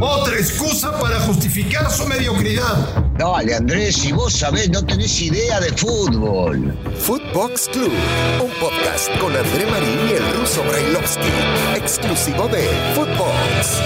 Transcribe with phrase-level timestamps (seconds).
[0.00, 3.04] Otra excusa para justificar su mediocridad.
[3.18, 6.74] Dale, Andrés, si vos sabés, no tenés idea de fútbol.
[6.96, 7.92] Footbox Club,
[8.42, 11.28] un podcast con André Marín y el ruso Brailovsky,
[11.76, 12.62] exclusivo de
[12.94, 13.82] Footbox.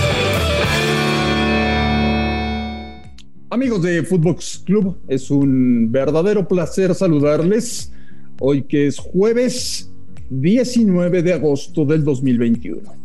[3.50, 7.92] Amigos de Footbox Club, es un verdadero placer saludarles
[8.38, 9.90] hoy que es jueves
[10.30, 12.99] 19 de agosto del 2021.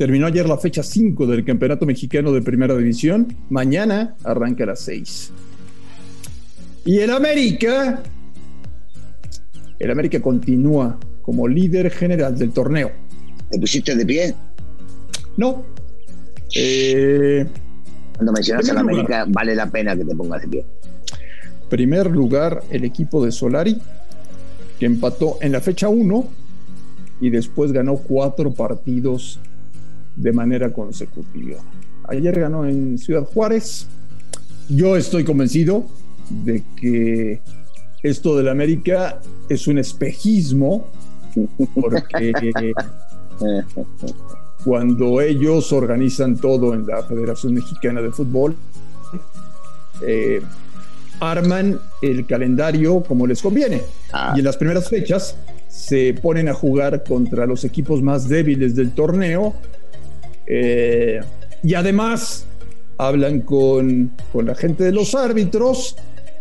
[0.00, 3.36] Terminó ayer la fecha 5 del Campeonato Mexicano de Primera División.
[3.50, 5.30] Mañana arranca a las 6.
[6.86, 8.02] Y el América,
[9.78, 12.90] el América continúa como líder general del torneo.
[13.50, 14.34] ¿Te pusiste de pie?
[15.36, 15.66] No.
[16.56, 17.46] Eh,
[18.16, 20.64] Cuando mencionas a la primer América, vale la pena que te pongas de pie.
[21.68, 23.76] primer lugar el equipo de Solari,
[24.78, 26.26] que empató en la fecha 1
[27.20, 29.38] y después ganó cuatro partidos
[30.20, 31.58] de manera consecutiva.
[32.04, 33.86] Ayer ganó en Ciudad Juárez.
[34.68, 35.86] Yo estoy convencido
[36.28, 37.40] de que
[38.02, 40.86] esto del América es un espejismo,
[41.74, 42.72] porque
[44.64, 48.56] cuando ellos organizan todo en la Federación Mexicana de Fútbol,
[50.06, 50.40] eh,
[51.20, 53.82] arman el calendario como les conviene.
[54.12, 54.32] Ah.
[54.34, 55.36] Y en las primeras fechas
[55.68, 59.54] se ponen a jugar contra los equipos más débiles del torneo.
[60.52, 61.20] Eh,
[61.62, 62.44] y además
[62.98, 65.94] hablan con, con la gente de los árbitros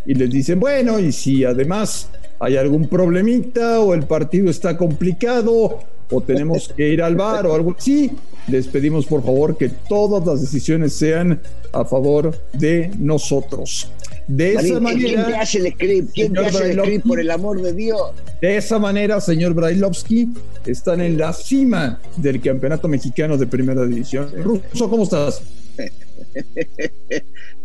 [0.07, 5.79] y les dicen, bueno, y si además hay algún problemita o el partido está complicado
[6.11, 8.11] o tenemos que ir al bar o algo así,
[8.47, 11.39] les pedimos por favor que todas las decisiones sean
[11.71, 13.91] a favor de nosotros.
[14.27, 16.11] De esa Marín, ¿Quién te manera, hace el script?
[16.13, 18.01] ¿Quién te hace el script, por el amor de Dios?
[18.41, 20.29] de esa manera, señor Brailovsky,
[20.65, 24.31] están en la cima del campeonato mexicano de primera división.
[24.43, 25.41] Ruso, ¿cómo estás?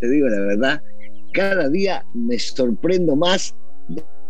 [0.00, 0.82] Te digo la verdad,
[1.32, 3.54] cada día me sorprendo más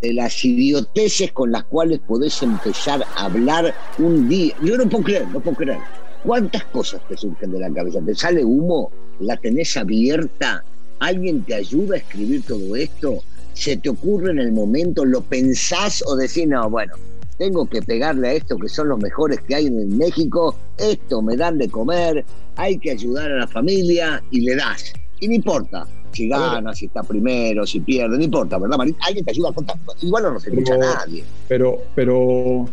[0.01, 4.55] las idioteces con las cuales podés empezar a hablar un día.
[4.61, 5.79] Yo no puedo creer, no puedo creer.
[6.23, 7.99] ¿Cuántas cosas te surgen de la cabeza?
[8.05, 8.91] ¿Te sale humo?
[9.19, 10.63] ¿La tenés abierta?
[10.99, 13.19] ¿Alguien te ayuda a escribir todo esto?
[13.53, 15.05] ¿Se te ocurre en el momento?
[15.05, 16.93] ¿Lo pensás o decís, no, bueno,
[17.37, 21.37] tengo que pegarle a esto que son los mejores que hay en México, esto me
[21.37, 22.25] dan de comer,
[22.55, 24.93] hay que ayudar a la familia y le das.
[25.19, 28.95] Y no importa si gana, si está primero, si pierde, no importa, ¿verdad, Marín?
[29.05, 29.75] Alguien te ayuda a contar.
[30.01, 31.23] Igual no nos escucha Pero- nadie.
[31.47, 32.69] Pero, pero,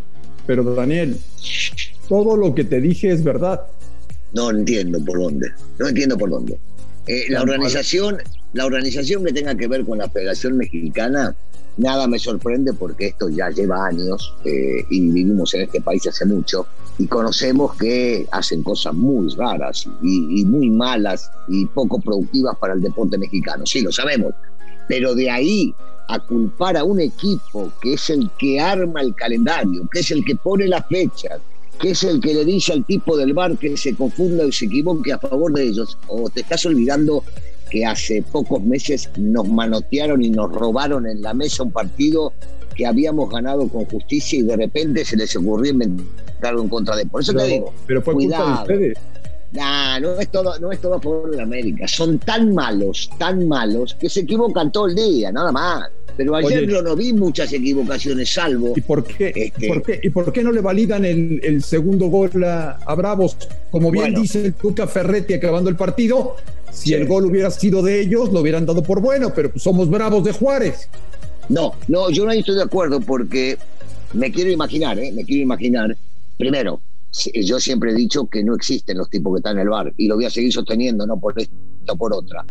[0.46, 1.18] pero Daniel,
[2.08, 3.62] todo lo que te dije es verdad.
[4.32, 5.50] No entiendo por dónde.
[5.78, 6.56] No entiendo por dónde.
[7.06, 8.18] Eh, la organización,
[8.52, 11.34] la organización que tenga que ver con la Federación Mexicana,
[11.76, 16.26] nada me sorprende porque esto ya lleva años eh, y vivimos en este país hace
[16.26, 16.66] mucho
[16.98, 22.82] y conocemos que hacen cosas muy raras y, muy malas y poco productivas para el
[22.82, 23.64] deporte mexicano.
[23.64, 24.34] Sí, lo sabemos.
[24.86, 25.74] Pero de ahí
[26.08, 30.24] a culpar a un equipo que es el que arma el calendario, que es el
[30.24, 31.40] que pone las fechas,
[31.80, 34.66] que es el que le dice al tipo del bar que se confunda y se
[34.66, 37.24] equivoque a favor de ellos, o te estás olvidando
[37.72, 42.34] que hace pocos meses nos manotearon y nos robaron en la mesa un partido
[42.74, 47.06] que habíamos ganado con justicia y de repente se les ocurrió inventar en contra de.
[47.06, 48.60] Por eso te digo, pero fue culpa de cuidado.
[48.60, 48.98] ustedes.
[49.52, 51.88] Nah, no es todo, no es todo a favor de la América.
[51.88, 55.88] Son tan malos, tan malos, que se equivocan todo el día, nada más.
[56.16, 56.72] Pero ayer Oye.
[56.72, 58.74] yo no vi muchas equivocaciones, salvo.
[58.76, 62.06] ¿Y por qué, Este- por qué- y por qué no le validan el, el segundo
[62.08, 63.36] gol a, a Bravos?
[63.70, 64.20] Como bien Bueno.
[64.20, 66.36] dice el Tuca Ferretti acabando el partido,
[66.70, 66.94] si Sí.
[66.94, 70.32] el gol hubiera sido de ellos, lo hubieran dado por bueno, pero somos Bravos de
[70.32, 70.88] Juárez.
[71.48, 73.56] No, no, yo no estoy de acuerdo porque
[74.12, 75.10] me quiero imaginar, ¿eh?
[75.12, 75.96] me quiero imaginar.
[76.38, 76.80] Primero,
[77.34, 80.06] yo siempre he dicho que no existen los tipos que están en el bar y
[80.08, 81.52] lo voy a seguir sosteniendo, no por esta
[81.88, 82.44] o por otra.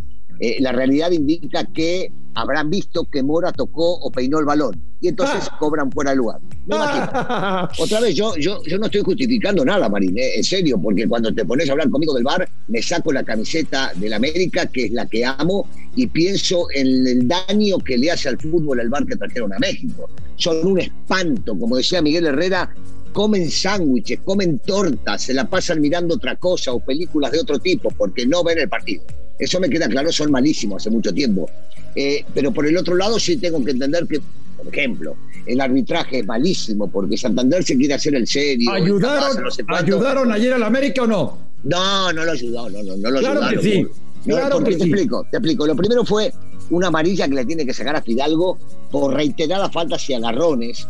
[0.43, 5.07] Eh, la realidad indica que habrán visto que Mora tocó o peinó el balón y
[5.09, 5.57] entonces Ah.
[5.59, 6.39] cobran fuera de lugar.
[6.65, 6.75] Me.
[7.83, 10.37] Otra vez, yo, yo, yo no estoy justificando nada, Marín, ¿eh?
[10.37, 13.91] en serio, porque cuando te pones a hablar conmigo del bar, me saco la camiseta
[13.97, 18.29] del América, que es la que amo, y pienso en el daño que le hace
[18.29, 20.09] al fútbol el bar que trajeron a México.
[20.37, 22.73] Son un espanto, como decía Miguel Herrera,
[23.13, 27.89] comen sándwiches, comen tortas, se la pasan mirando otra cosa o películas de otro tipo,
[27.91, 29.03] porque no ven el partido.
[29.41, 31.49] Eso me queda claro, son malísimos hace mucho tiempo.
[31.95, 34.21] Eh, pero por el otro lado sí tengo que entender que,
[34.55, 35.15] por ejemplo,
[35.45, 38.73] el arbitraje es malísimo porque Santander se quiere hacer el serio.
[38.75, 39.83] el ¿Ayudaron, no sé cuánto.
[39.95, 41.37] ¿Ayudaron ayer al América o no?
[41.63, 43.61] No, no lo ayudó, no, no, no lo Claro ayudaron.
[43.63, 43.81] que sí,
[44.25, 44.89] no, claro porque que te sí.
[44.89, 45.67] explico, te explico.
[45.67, 46.31] Lo primero fue
[46.69, 48.57] una amarilla que le tiene que sacar a Fidalgo
[48.91, 50.87] por reiteradas faltas y agarrones.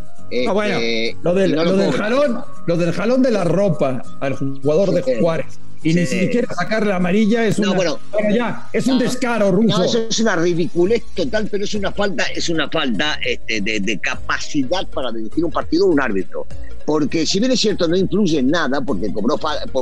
[0.47, 2.03] Ah, bueno, este, lo del, y no lo del cobra.
[2.03, 5.19] jalón, lo del jalón de la ropa al jugador de.
[5.19, 7.99] Juárez y ni siquiera sacar la amarilla es, no, bueno,
[8.33, 9.79] ya, es un descaro, Ruso.
[9.79, 13.99] No, eso es una ridiculez total, pero es una falta, es una falta este, de,
[13.99, 16.45] capacidad para dirigir un partido un árbitro.
[16.85, 19.39] Porque si bien es cierto, no influye en nada, porque cobró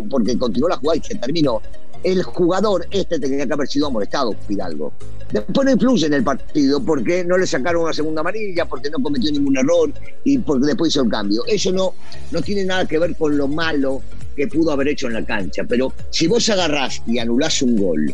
[0.09, 1.61] porque continuó la jugada y se terminó,
[2.03, 4.93] el jugador este tenía que haber sido amonestado, Fidalgo.
[5.31, 8.99] Después no influye en el partido porque no le sacaron una segunda amarilla, porque no
[9.03, 9.91] cometió ningún error
[10.23, 11.43] y porque después hizo el cambio.
[11.45, 11.93] Eso no,
[12.31, 14.01] no tiene nada que ver con lo malo
[14.39, 15.65] que pudo haber hecho en la cancha.
[15.67, 18.13] Pero si vos agarrás y anulás un gol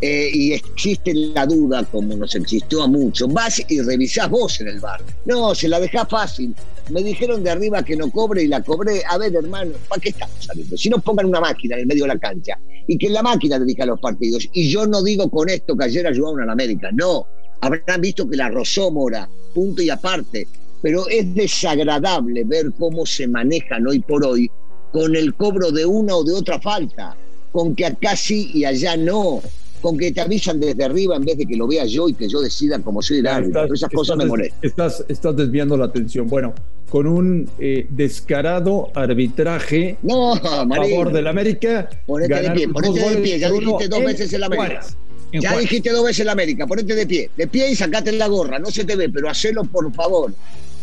[0.00, 4.68] eh, y existe la duda, como nos existió a muchos, vas y revisás vos en
[4.68, 5.02] el bar.
[5.26, 6.54] No, se la dejás fácil.
[6.90, 9.02] Me dijeron de arriba que no cobre y la cobré.
[9.06, 10.78] A ver, hermano, ¿para qué estamos saliendo?
[10.78, 13.58] Si no pongan una máquina en el medio de la cancha y que la máquina
[13.58, 14.48] dirija los partidos.
[14.54, 17.26] Y yo no digo con esto que ayer ayudaron a la América, no.
[17.60, 20.48] Habrán visto que la rozó Mora, punto y aparte.
[20.80, 24.50] Pero es desagradable ver cómo se manejan hoy por hoy
[24.92, 27.16] con el cobro de una o de otra falta,
[27.52, 29.42] con que acá sí y allá no
[29.80, 32.28] con que te avisan desde arriba en vez de que lo vea yo y que
[32.28, 33.72] yo decida como soy el árbitro.
[33.72, 34.58] Esas cosas me molestan.
[34.62, 36.26] Estás, estás desviando la atención.
[36.26, 36.54] Bueno,
[36.90, 41.88] con un eh, descarado arbitraje no, a favor del América.
[42.06, 43.38] Ponete de pie, ponete de pie.
[43.38, 44.86] Ya dijiste dos veces el América.
[45.32, 46.66] ya dijiste dos veces el América.
[46.66, 47.30] Ponete de pie.
[47.36, 48.58] De pie y sacate la gorra.
[48.58, 50.32] No se te ve, pero hacelo por favor.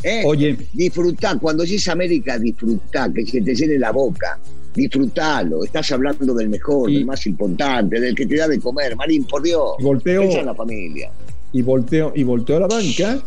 [0.04, 0.24] ¿Eh?
[0.26, 0.58] Oye.
[0.74, 1.38] Disfrutá.
[1.40, 3.12] Cuando dices América, disfrutá.
[3.14, 4.40] Que se te llene la boca
[4.76, 9.26] disfrutalo, estás hablando del mejor, del más importante, del que te da de comer, Marín,
[9.26, 11.12] por Dios, volteo, a la familia.
[11.52, 13.20] Y volteo, y volteo a la banca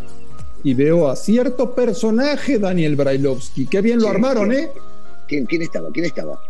[0.65, 3.67] y veo a cierto personaje, Daniel Brailovsky.
[3.67, 4.69] Qué bien lo armaron, ¿eh?
[5.29, 5.91] ¿Quién, ¿Quién, estaba?
[5.93, 6.41] ¿Quién estaba?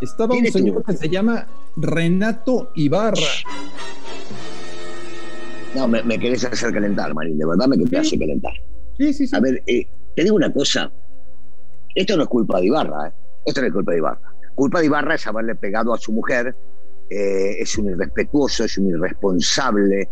[0.00, 1.46] Estaba un señor que se llama
[1.76, 3.16] Renato Ibarra.
[5.74, 8.52] No, me, querés hacer calentar, Marín, de verdad me querés hacer calentar.
[9.32, 10.90] A ver, eh, te digo una cosa.
[11.94, 13.12] Esto no es culpa de Ibarra, ¿eh?
[13.44, 14.20] Esto no es culpa de Ibarra.
[14.54, 16.54] Culpa de Ibarra es haberle pegado a su mujer,
[17.10, 20.08] eh, es un irrespetuoso, es un irresponsable,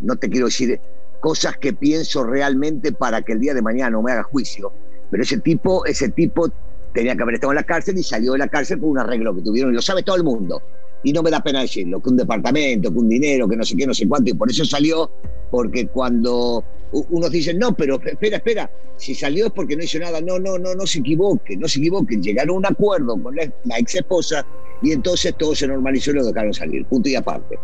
[0.00, 0.80] no te quiero decir
[1.20, 4.72] cosas que pienso realmente para que el día de mañana no me haga juicio,
[5.08, 6.50] pero ese tipo, ese tipo
[6.92, 9.34] tenía que haber estado en la cárcel y salió de la cárcel por un arreglo
[9.34, 10.60] que tuvieron, y lo sabe todo el mundo.
[11.04, 13.76] Y no me da pena decirlo, que un departamento, que un dinero, que no sé
[13.76, 15.10] qué, no sé cuánto, y por eso salió,
[15.50, 20.20] porque cuando unos dicen, no, pero espera, espera, si salió es porque no hizo nada.
[20.20, 22.22] No, no, no, no se equivoque, no se equivoquen.
[22.22, 23.44] Llegaron a un acuerdo con la,
[23.78, 24.46] ex esposa
[24.82, 27.58] y entonces todo se normalizó y lo dejaron salir, punto y aparte.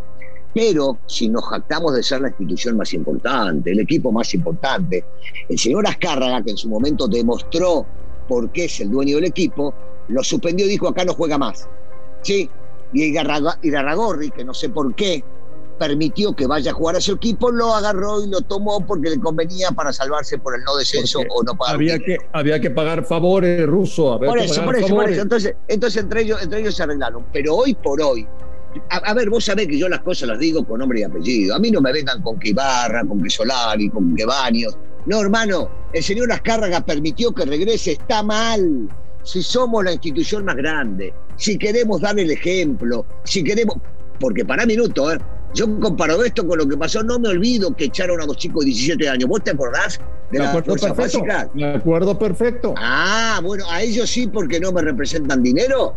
[0.55, 5.05] Pero si nos jactamos de ser la institución más importante, el equipo más importante,
[5.49, 7.87] el señor Azcárraga, que en su momento demostró
[8.27, 9.75] por qué es el dueño del equipo,
[10.09, 11.69] lo suspendió y dijo, acá no juega más.
[12.23, 12.49] ¿Sí?
[12.93, 15.23] Y Irarragorri, que no sé por qué,
[15.79, 19.21] permitió que vaya a jugar a su equipo, lo agarró y lo tomó porque le
[19.21, 21.77] convenía para salvarse por el no descenso o no pagar.
[21.77, 24.19] Había que, había que pagar favores ruso.
[24.19, 25.23] Por eso, por eso, por eso.
[25.23, 27.25] Entonces, entonces entre, ellos, entre ellos se arreglaron.
[27.33, 28.27] Pero hoy por hoy,
[28.91, 31.55] a, ver, vos sabés que yo las cosas las digo con nombre y apellido.
[31.55, 34.77] A mí no me vengan con que Ibarra, con que Solari, con que Baños.
[35.07, 38.89] No, hermano, el señor Azcárraga permitió que regrese, está mal.
[39.23, 43.77] Si somos la institución más grande, si queremos dar el ejemplo, si queremos.
[44.21, 45.19] Porque para minuto, ¿eh?
[45.55, 48.65] Yo comparo esto con lo que pasó, no me olvido que echaron a dos chicos
[48.65, 49.29] de 17 años.
[49.29, 49.99] ¿Vos te acordás
[50.31, 51.51] de la fuerza básica?
[51.55, 52.75] Me acuerdo perfecto.
[52.77, 55.95] Ah, bueno, a ellos sí porque no me representan dinero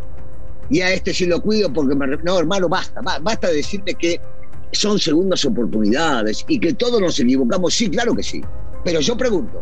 [0.69, 2.07] y a este sí lo cuido porque me...
[2.23, 4.21] No, hermano, basta, basta decirme que
[4.71, 7.73] son segundas oportunidades y que todos nos equivocamos.
[7.73, 8.41] Sí, claro que sí.
[8.85, 9.61] Pero yo pregunto,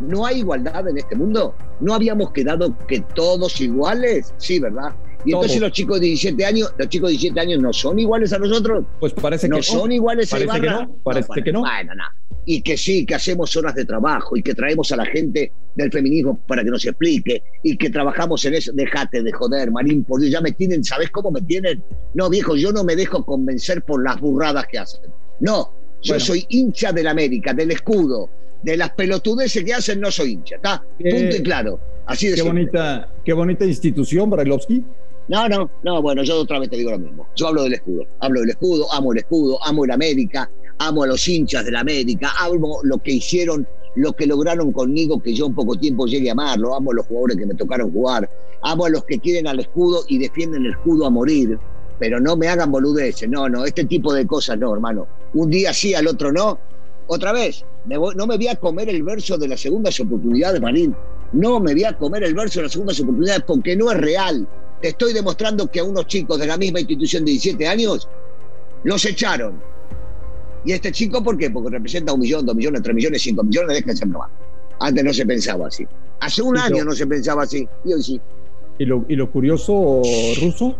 [0.00, 1.54] ¿no hay igualdad en este mundo?
[1.80, 4.34] ¿No habíamos quedado que todos iguales?
[4.38, 4.94] Sí, ¿verdad?
[5.24, 8.32] Y entonces los chicos de 17 años, los chicos de 17 años no son iguales
[8.32, 8.84] a nosotros.
[9.00, 9.62] Pues parece que no.
[9.62, 10.94] son iguales parece a que no.
[11.02, 11.60] Parece que no.
[11.60, 12.04] Bueno, no.
[12.46, 15.92] Y que sí, que hacemos horas de trabajo y que traemos a la gente del
[15.92, 18.72] feminismo para que nos explique y que trabajamos en eso.
[18.72, 21.82] Déjate de joder, Marín, por Dios, ya me tienen, ¿sabes cómo me tienen?
[22.14, 25.10] No, viejo, yo no me dejo convencer por las burradas que hacen.
[25.40, 28.30] No, yo soy hincha del América, del escudo,
[28.62, 30.82] de las pelotudeces que hacen, no soy hincha, ¿está?
[30.98, 31.80] Punto y claro.
[32.06, 34.84] Así de qué bonita, qué bonita institución, Brailovsky.
[35.28, 37.28] No, no, no, bueno, yo otra vez te digo lo mismo.
[37.36, 41.06] Yo hablo del escudo, hablo del escudo, amo el escudo, amo el América, amo a
[41.06, 45.54] los hinchas del América, amo lo que hicieron, lo que lograron conmigo, que yo en
[45.54, 48.30] poco tiempo llegue a amarlo, amo a los jugadores que me tocaron jugar,
[48.62, 51.58] amo a los que quieren al escudo y defienden el escudo a morir,
[51.98, 55.06] pero no me hagan boludeces, no, no, este tipo de cosas no, hermano.
[55.34, 56.58] Un día sí, al otro no.
[57.08, 60.94] Otra vez, no me voy a comer el verso de las segundas oportunidades, Marín.
[61.32, 64.46] No me voy a comer el verso de las segundas oportunidades porque no es real
[64.80, 68.08] te estoy demostrando que a unos chicos de la misma institución de 17 años
[68.84, 69.60] los echaron.
[70.64, 71.50] ¿Y este chico por qué?
[71.50, 74.30] Porque representa un millón, dos millones, tres millones, cinco millones, déjense más.
[74.80, 75.86] Antes no se pensaba así.
[76.20, 78.20] Hace un año no se pensaba así, y hoy sí.
[78.78, 80.02] Y lo, y lo curioso,
[80.40, 80.76] Ruso,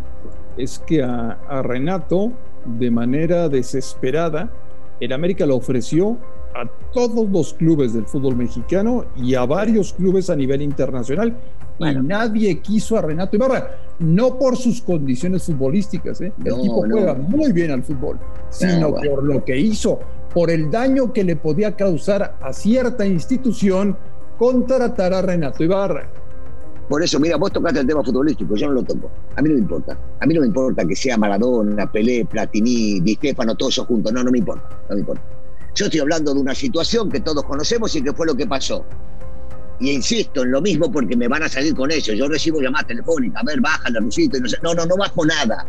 [0.57, 2.33] es que a, a Renato,
[2.65, 4.53] de manera desesperada,
[5.01, 6.19] el América lo ofreció
[6.55, 11.37] a todos los clubes del fútbol mexicano y a varios clubes a nivel internacional.
[11.79, 16.33] Y nadie quiso a Renato Ibarra, no por sus condiciones futbolísticas, ¿eh?
[16.45, 20.01] el tipo juega muy bien al fútbol, sino por lo que hizo,
[20.35, 23.97] por el daño que le podía causar a cierta institución
[24.39, 26.09] contratar a Renato Ibarra.
[26.89, 29.11] Por eso, mira, vos tocaste el tema futbolístico, yo no lo toco.
[29.37, 29.99] A mí no me importa.
[30.21, 34.11] A mí no me importa que sea Maradona, Pelé, Platini, Di Stefano, todos juntos.
[34.13, 34.69] No, no me importa.
[34.89, 35.23] No me importa.
[35.75, 38.87] Yo estoy hablando de una situación que todos conocemos y que fue lo que pasó.
[39.81, 42.15] Y insisto en lo mismo porque me van a salir con eso.
[42.15, 44.39] Yo recibo llamadas telefónicas, a ver, baja la Rusito.
[44.39, 44.57] Y no, sé.
[44.63, 45.67] no, no, no bajo nada.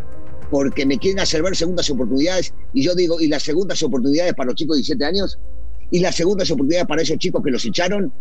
[0.50, 2.54] Porque me quieren hacer ver segundas oportunidades.
[2.74, 5.38] Y yo digo, ¿y las segundas oportunidades para los chicos de 17 años?
[5.92, 8.12] ¿Y las segundas oportunidades para esos chicos que los echaron?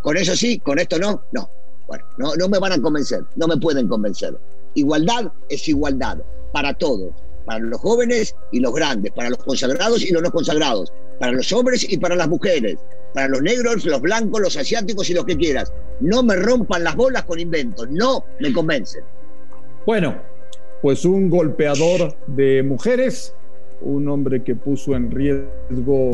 [0.00, 0.60] ¿Con eso sí?
[0.60, 1.24] ¿Con esto no?
[1.32, 1.50] No.
[1.86, 3.24] Bueno, no, no me van a convencer.
[3.36, 4.36] No me pueden convencer.
[4.74, 6.18] Igualdad es igualdad
[6.52, 7.12] para todos
[7.46, 11.50] para los jóvenes y los grandes, para los consagrados y los no consagrados, para los
[11.52, 12.76] hombres y para las mujeres,
[13.14, 15.72] para los negros, los blancos, los asiáticos y los que quieras.
[16.00, 19.04] No me rompan las bolas con inventos, no me convencen.
[19.86, 20.20] Bueno,
[20.82, 23.32] pues un golpeador de mujeres,
[23.80, 26.10] un hombre que puso en riesgo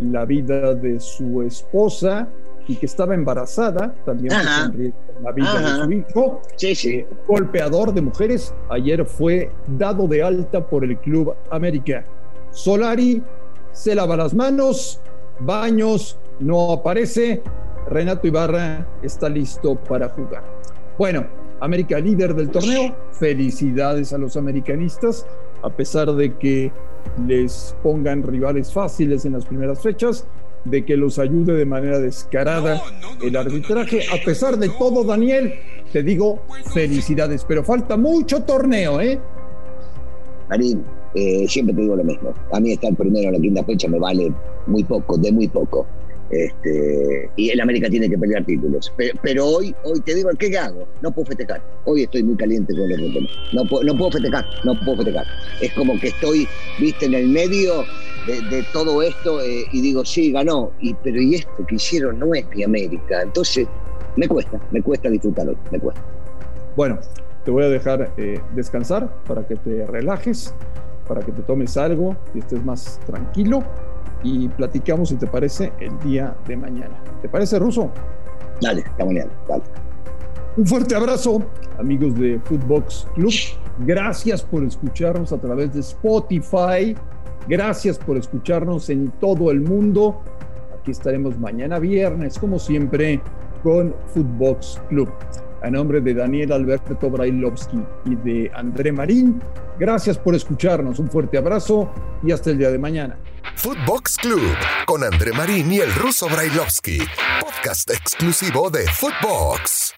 [0.00, 2.26] la vida de su esposa
[2.70, 6.42] y que estaba embarazada, también puso en riesgo la vida de su hijo.
[6.54, 6.94] Sí, sí.
[6.94, 12.04] Eh, golpeador de mujeres, ayer fue dado de alta por el Club América.
[12.52, 13.20] Solari
[13.72, 15.00] se lava las manos,
[15.40, 17.42] Baños no aparece,
[17.88, 20.44] Renato Ibarra está listo para jugar.
[20.96, 21.26] Bueno,
[21.58, 25.26] América líder del torneo, felicidades a los americanistas,
[25.62, 26.70] a pesar de que
[27.26, 30.24] les pongan rivales fáciles en las primeras fechas,
[30.64, 32.82] de que los ayude de manera descarada
[33.22, 34.02] el arbitraje.
[34.12, 35.54] A pesar de todo, Daniel,
[35.92, 39.18] te digo felicidades, pero falta mucho torneo, ¿eh?
[40.48, 42.34] Marín, eh, siempre te digo lo mismo.
[42.52, 44.32] A mí estar primero en la quinta fecha me vale
[44.66, 45.86] muy poco, de muy poco.
[46.30, 48.92] Este, y el América tiene que pelear títulos.
[49.22, 50.86] Pero, hoy, hoy te digo, ¿qué hago?
[51.02, 51.60] No puedo festejar.
[51.84, 53.28] Hoy estoy muy caliente con el tema.
[53.52, 55.26] No, puedo, no puedo festejar, no puedo festejar.
[55.60, 56.46] Es como que estoy,
[56.78, 57.84] viste, en el medio
[58.26, 60.72] de, todo esto eh, y digo, sí, ganó.
[60.80, 63.22] Y, pero ¿y esto que hicieron no es mi América?
[63.22, 63.66] Entonces,
[64.16, 66.02] me cuesta, me cuesta disfrutarlo, me cuesta.
[66.76, 66.98] Bueno,
[67.44, 70.54] te voy a dejar eh, descansar para que te relajes,
[71.08, 73.64] para que te tomes algo y estés más tranquilo
[74.22, 77.02] y platicamos, si te parece, el día de mañana.
[77.22, 77.90] ¿Te parece, Ruso?
[78.60, 79.62] Dale, está mañana, dale.
[80.56, 81.42] Un fuerte abrazo,
[81.78, 83.32] amigos de Footbox Club.
[83.78, 86.94] Gracias por escucharnos a través de Spotify.
[87.48, 90.22] Gracias por escucharnos en todo el mundo.
[90.78, 93.20] Aquí estaremos mañana viernes, como siempre,
[93.62, 95.10] con Footbox Club.
[95.62, 99.42] A nombre de Daniel Alberto Brailovsky y de André Marín,
[99.78, 100.98] gracias por escucharnos.
[100.98, 101.90] Un fuerte abrazo
[102.22, 103.18] y hasta el día de mañana.
[103.56, 104.40] Footbox Club
[104.86, 107.00] con André Marín y el ruso Brailovsky,
[107.40, 109.94] podcast exclusivo de Footbox.